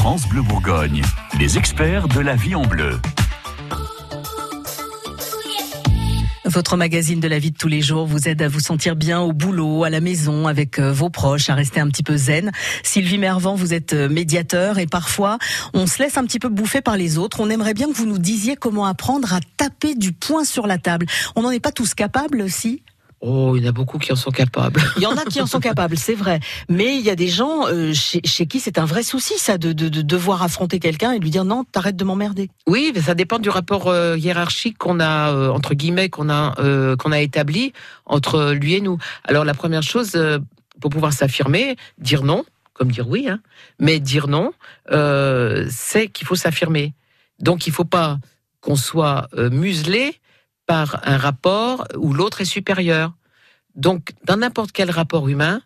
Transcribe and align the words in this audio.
France 0.00 0.26
Bleu 0.26 0.40
Bourgogne, 0.40 1.02
les 1.38 1.58
experts 1.58 2.08
de 2.08 2.20
la 2.20 2.34
vie 2.34 2.54
en 2.54 2.62
bleu. 2.62 2.98
Votre 6.46 6.78
magazine 6.78 7.20
de 7.20 7.28
la 7.28 7.38
vie 7.38 7.50
de 7.50 7.56
tous 7.58 7.68
les 7.68 7.82
jours 7.82 8.06
vous 8.06 8.26
aide 8.26 8.40
à 8.40 8.48
vous 8.48 8.60
sentir 8.60 8.96
bien 8.96 9.20
au 9.20 9.34
boulot, 9.34 9.84
à 9.84 9.90
la 9.90 10.00
maison, 10.00 10.48
avec 10.48 10.78
euh, 10.78 10.90
vos 10.90 11.10
proches, 11.10 11.50
à 11.50 11.54
rester 11.54 11.80
un 11.80 11.88
petit 11.88 12.02
peu 12.02 12.16
zen. 12.16 12.50
Sylvie 12.82 13.18
Mervan, 13.18 13.54
vous 13.54 13.74
êtes 13.74 13.92
euh, 13.92 14.08
médiateur 14.08 14.78
et 14.78 14.86
parfois 14.86 15.36
on 15.74 15.86
se 15.86 16.02
laisse 16.02 16.16
un 16.16 16.24
petit 16.24 16.38
peu 16.38 16.48
bouffer 16.48 16.80
par 16.80 16.96
les 16.96 17.18
autres. 17.18 17.38
On 17.40 17.50
aimerait 17.50 17.74
bien 17.74 17.86
que 17.88 17.94
vous 17.94 18.06
nous 18.06 18.18
disiez 18.18 18.56
comment 18.56 18.86
apprendre 18.86 19.34
à 19.34 19.40
taper 19.58 19.94
du 19.94 20.12
poing 20.12 20.44
sur 20.44 20.66
la 20.66 20.78
table. 20.78 21.04
On 21.36 21.42
n'en 21.42 21.50
est 21.50 21.60
pas 21.60 21.72
tous 21.72 21.92
capables, 21.92 22.48
si? 22.48 22.82
Oh, 23.22 23.54
il 23.54 23.62
y 23.62 23.66
en 23.66 23.68
a 23.68 23.72
beaucoup 23.72 23.98
qui 23.98 24.12
en 24.12 24.16
sont 24.16 24.30
capables. 24.30 24.80
Il 24.96 25.02
y 25.02 25.06
en 25.06 25.14
a 25.14 25.24
qui 25.26 25.42
en 25.42 25.46
sont 25.46 25.60
capables, 25.60 25.98
c'est 25.98 26.14
vrai. 26.14 26.40
Mais 26.70 26.96
il 26.96 27.02
y 27.02 27.10
a 27.10 27.16
des 27.16 27.28
gens 27.28 27.66
euh, 27.66 27.92
chez, 27.92 28.22
chez, 28.24 28.46
qui 28.46 28.60
c'est 28.60 28.78
un 28.78 28.86
vrai 28.86 29.02
souci, 29.02 29.34
ça, 29.36 29.58
de, 29.58 29.72
de, 29.74 29.90
de 29.90 30.00
devoir 30.00 30.42
affronter 30.42 30.78
quelqu'un 30.78 31.12
et 31.12 31.18
lui 31.18 31.28
dire 31.28 31.44
non, 31.44 31.64
t'arrêtes 31.64 31.96
de 31.96 32.04
m'emmerder. 32.04 32.48
Oui, 32.66 32.92
mais 32.94 33.02
ça 33.02 33.14
dépend 33.14 33.38
du 33.38 33.50
rapport 33.50 33.88
euh, 33.88 34.16
hiérarchique 34.16 34.78
qu'on 34.78 35.00
a 35.00 35.34
euh, 35.34 35.50
entre 35.50 35.74
guillemets 35.74 36.08
qu'on 36.08 36.30
a 36.30 36.54
euh, 36.60 36.96
qu'on 36.96 37.12
a 37.12 37.20
établi 37.20 37.74
entre 38.06 38.52
lui 38.52 38.74
et 38.74 38.80
nous. 38.80 38.96
Alors 39.24 39.44
la 39.44 39.52
première 39.54 39.82
chose 39.82 40.12
euh, 40.14 40.38
pour 40.80 40.90
pouvoir 40.90 41.12
s'affirmer, 41.12 41.76
dire 41.98 42.22
non, 42.22 42.44
comme 42.72 42.90
dire 42.90 43.06
oui, 43.06 43.28
hein, 43.28 43.40
mais 43.78 44.00
dire 44.00 44.28
non, 44.28 44.52
euh, 44.92 45.66
c'est 45.68 46.08
qu'il 46.08 46.26
faut 46.26 46.36
s'affirmer. 46.36 46.94
Donc 47.38 47.66
il 47.66 47.72
faut 47.72 47.84
pas 47.84 48.18
qu'on 48.62 48.76
soit 48.76 49.28
muselé 49.50 50.20
par 50.66 51.00
un 51.04 51.16
rapport 51.16 51.86
où 51.96 52.12
l'autre 52.14 52.40
est 52.42 52.46
supérieur. 52.46 53.12
Donc, 53.74 54.12
dans 54.24 54.36
n'importe 54.36 54.72
quel 54.72 54.90
rapport 54.90 55.28
humain, 55.28 55.62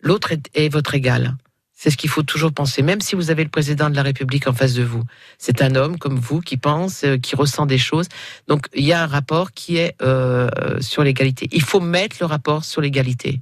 l'autre 0.00 0.32
est, 0.54 0.68
votre 0.68 0.94
égal. 0.94 1.36
C'est 1.72 1.90
ce 1.90 1.96
qu'il 1.96 2.10
faut 2.10 2.22
toujours 2.22 2.52
penser, 2.52 2.82
même 2.82 3.00
si 3.00 3.14
vous 3.14 3.30
avez 3.30 3.44
le 3.44 3.50
président 3.50 3.88
de 3.88 3.94
la 3.94 4.02
République 4.02 4.48
en 4.48 4.52
face 4.52 4.74
de 4.74 4.82
vous. 4.82 5.04
C'est 5.38 5.62
un 5.62 5.76
homme 5.76 5.98
comme 5.98 6.18
vous 6.18 6.40
qui 6.40 6.56
pense, 6.56 7.04
euh, 7.04 7.18
qui 7.18 7.36
ressent 7.36 7.66
des 7.66 7.78
choses. 7.78 8.08
Donc, 8.48 8.66
il 8.74 8.84
y 8.84 8.92
a 8.92 9.02
un 9.02 9.06
rapport 9.06 9.52
qui 9.52 9.76
est 9.76 9.94
euh, 10.02 10.48
sur 10.80 11.04
l'égalité. 11.04 11.48
Il 11.52 11.62
faut 11.62 11.80
mettre 11.80 12.16
le 12.20 12.26
rapport 12.26 12.64
sur 12.64 12.80
l'égalité. 12.80 13.40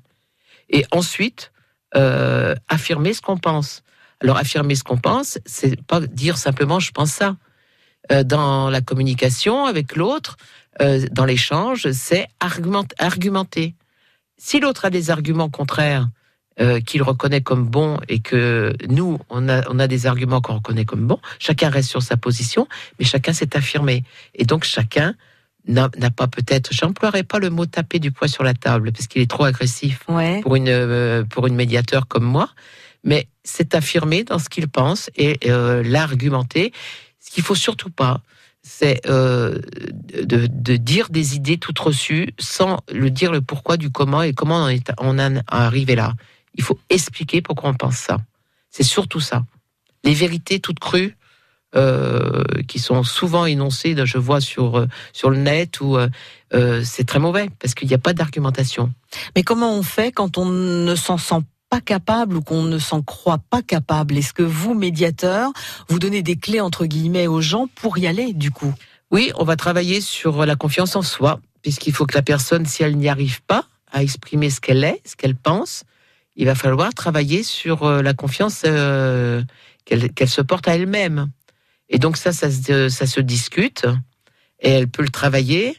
Et 0.68 0.84
ensuite, 0.90 1.52
euh, 1.94 2.54
affirmer 2.68 3.14
ce 3.14 3.22
qu'on 3.22 3.38
pense. 3.38 3.82
Alors, 4.20 4.36
affirmer 4.36 4.74
ce 4.74 4.84
qu'on 4.84 4.98
pense, 4.98 5.38
c'est 5.46 5.80
pas 5.82 6.00
dire 6.00 6.36
simplement 6.36 6.80
je 6.80 6.90
pense 6.92 7.12
ça. 7.12 7.36
Dans 8.24 8.70
la 8.70 8.80
communication 8.80 9.66
avec 9.66 9.96
l'autre, 9.96 10.36
dans 10.78 11.24
l'échange, 11.24 11.90
c'est 11.90 12.28
argumenter. 12.38 13.74
Si 14.38 14.60
l'autre 14.60 14.84
a 14.84 14.90
des 14.90 15.10
arguments 15.10 15.48
contraires 15.48 16.08
euh, 16.60 16.80
qu'il 16.80 17.02
reconnaît 17.02 17.42
comme 17.42 17.66
bons 17.66 17.98
et 18.08 18.20
que 18.20 18.74
nous, 18.88 19.18
on 19.28 19.48
a, 19.48 19.68
on 19.68 19.78
a 19.78 19.86
des 19.86 20.06
arguments 20.06 20.40
qu'on 20.40 20.54
reconnaît 20.54 20.84
comme 20.84 21.06
bons, 21.06 21.20
chacun 21.38 21.68
reste 21.68 21.90
sur 21.90 22.02
sa 22.02 22.16
position, 22.16 22.66
mais 22.98 23.04
chacun 23.04 23.32
s'est 23.32 23.56
affirmé. 23.56 24.04
Et 24.34 24.44
donc 24.44 24.64
chacun 24.64 25.14
n'a 25.68 25.88
pas 26.10 26.28
peut-être, 26.28 26.72
j'emploierai 26.72 27.24
pas 27.24 27.38
le 27.38 27.50
mot 27.50 27.66
taper 27.66 27.98
du 27.98 28.12
poing 28.12 28.28
sur 28.28 28.44
la 28.44 28.54
table 28.54 28.92
parce 28.92 29.06
qu'il 29.06 29.20
est 29.20 29.30
trop 29.30 29.44
agressif 29.44 30.00
ouais. 30.08 30.40
pour 30.42 30.56
une 30.56 30.68
euh, 30.68 31.24
pour 31.24 31.46
une 31.46 31.56
médiateur 31.56 32.06
comme 32.06 32.24
moi, 32.24 32.50
mais 33.04 33.28
c'est 33.42 33.74
affirmé 33.74 34.24
dans 34.24 34.38
ce 34.38 34.48
qu'il 34.48 34.68
pense 34.68 35.10
et 35.16 35.38
euh, 35.46 35.82
l'argumenter. 35.82 36.72
Ce 37.20 37.30
qu'il 37.30 37.42
faut 37.42 37.56
surtout 37.56 37.90
pas, 37.90 38.20
c'est 38.68 39.00
euh, 39.06 39.60
de, 40.24 40.48
de, 40.48 40.76
dire 40.76 41.08
des 41.08 41.36
idées 41.36 41.56
toutes 41.56 41.78
reçues 41.78 42.34
sans 42.38 42.80
le 42.92 43.10
dire 43.10 43.30
le 43.30 43.40
pourquoi 43.40 43.76
du 43.76 43.90
comment 43.90 44.22
et 44.22 44.32
comment 44.32 44.64
on, 44.64 44.68
est, 44.68 44.92
on 44.98 45.20
en 45.20 45.40
arrivé 45.46 45.94
là. 45.94 46.14
Il 46.54 46.64
faut 46.64 46.78
expliquer 46.90 47.42
pourquoi 47.42 47.70
on 47.70 47.74
pense 47.74 47.96
ça. 47.96 48.18
C'est 48.70 48.82
surtout 48.82 49.20
ça. 49.20 49.44
Les 50.02 50.14
vérités 50.14 50.58
toutes 50.58 50.80
crues 50.80 51.16
euh, 51.76 52.42
qui 52.66 52.80
sont 52.80 53.04
souvent 53.04 53.46
énoncées, 53.46 53.94
je 54.04 54.18
vois 54.18 54.40
sur 54.40 54.84
sur 55.12 55.30
le 55.30 55.36
net, 55.36 55.80
ou 55.80 55.96
euh, 55.96 56.82
c'est 56.84 57.06
très 57.06 57.20
mauvais 57.20 57.48
parce 57.60 57.74
qu'il 57.74 57.86
n'y 57.86 57.94
a 57.94 57.98
pas 57.98 58.14
d'argumentation. 58.14 58.92
Mais 59.36 59.44
comment 59.44 59.72
on 59.72 59.84
fait 59.84 60.10
quand 60.10 60.38
on 60.38 60.46
ne 60.46 60.94
s'en 60.96 61.18
sent 61.18 61.42
pas 61.68 61.80
capable 61.80 62.36
ou 62.36 62.42
qu'on 62.42 62.62
ne 62.62 62.78
s'en 62.78 63.02
croit 63.02 63.40
pas 63.50 63.62
capable 63.62 64.16
Est-ce 64.16 64.32
que 64.32 64.42
vous, 64.42 64.74
médiateur, 64.74 65.52
vous 65.88 65.98
donnez 65.98 66.22
des 66.22 66.36
clés 66.36 66.60
entre 66.60 66.86
guillemets 66.86 67.26
aux 67.26 67.40
gens 67.40 67.66
pour 67.74 67.98
y 67.98 68.06
aller 68.06 68.32
du 68.32 68.50
coup? 68.50 68.74
Oui, 69.10 69.32
on 69.36 69.44
va 69.44 69.56
travailler 69.56 70.00
sur 70.00 70.46
la 70.46 70.56
confiance 70.56 70.96
en 70.96 71.02
soi, 71.02 71.40
puisqu'il 71.62 71.92
faut 71.92 72.06
que 72.06 72.14
la 72.14 72.22
personne, 72.22 72.66
si 72.66 72.82
elle 72.82 72.96
n'y 72.96 73.08
arrive 73.08 73.42
pas 73.42 73.66
à 73.92 74.02
exprimer 74.02 74.50
ce 74.50 74.60
qu'elle 74.60 74.84
est, 74.84 75.00
ce 75.04 75.16
qu'elle 75.16 75.36
pense, 75.36 75.84
il 76.36 76.46
va 76.46 76.54
falloir 76.54 76.92
travailler 76.92 77.42
sur 77.42 77.84
euh, 77.84 78.02
la 78.02 78.14
confiance 78.14 78.62
euh, 78.66 79.42
qu'elle 79.84 80.12
qu 80.12 80.26
se 80.26 80.42
porte 80.42 80.68
à 80.68 80.74
elle-même. 80.74 81.30
Et 81.88 81.98
donc 81.98 82.16
ça, 82.16 82.32
ça 82.32 82.50
se, 82.50 82.88
ça 82.88 83.06
se 83.06 83.20
discute 83.20 83.86
et 84.60 84.70
elle 84.70 84.88
peut 84.88 85.02
le 85.02 85.08
travailler. 85.08 85.76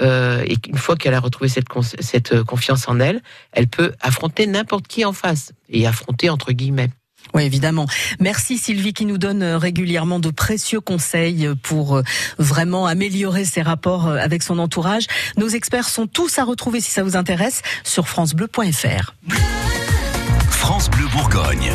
Euh, 0.00 0.42
et 0.46 0.56
une 0.68 0.78
fois 0.78 0.96
qu'elle 0.96 1.14
a 1.14 1.20
retrouvé 1.20 1.48
cette, 1.48 1.66
cette 2.00 2.42
confiance 2.42 2.88
en 2.88 3.00
elle, 3.00 3.22
elle 3.52 3.66
peut 3.66 3.92
affronter 4.00 4.46
n'importe 4.46 4.86
qui 4.86 5.04
en 5.04 5.12
face 5.12 5.52
et 5.68 5.86
affronter 5.86 6.30
entre 6.30 6.52
guillemets. 6.52 6.90
Oui, 7.34 7.42
évidemment. 7.42 7.86
Merci 8.20 8.56
Sylvie 8.56 8.92
qui 8.92 9.04
nous 9.04 9.18
donne 9.18 9.42
régulièrement 9.42 10.20
de 10.20 10.30
précieux 10.30 10.80
conseils 10.80 11.50
pour 11.62 12.00
vraiment 12.38 12.86
améliorer 12.86 13.44
ses 13.44 13.62
rapports 13.62 14.06
avec 14.08 14.44
son 14.44 14.60
entourage. 14.60 15.06
Nos 15.36 15.48
experts 15.48 15.88
sont 15.88 16.06
tous 16.06 16.38
à 16.38 16.44
retrouver 16.44 16.80
si 16.80 16.92
ça 16.92 17.02
vous 17.02 17.16
intéresse 17.16 17.62
sur 17.82 18.06
francebleu.fr. 18.06 19.14
France 20.50 20.88
Bleu 20.88 21.06
Bourgogne. 21.12 21.72